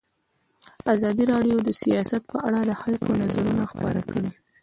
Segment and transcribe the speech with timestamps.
[0.93, 4.31] ازادي راډیو د سیاست په اړه د خلکو نظرونه خپاره کړي.